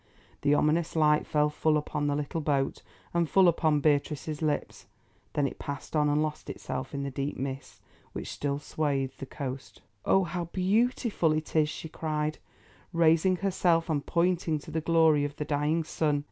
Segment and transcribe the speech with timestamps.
[0.41, 2.81] The ominous light fell full upon the little boat
[3.13, 4.87] and full upon Beatrice's lips.
[5.33, 7.79] Then it passed on and lost itself in the deep mists
[8.11, 9.83] which still swathed the coast.
[10.03, 12.39] "Oh, how beautiful it is!" she cried,
[12.91, 16.19] raising herself and pointing to the glory of the dying sun.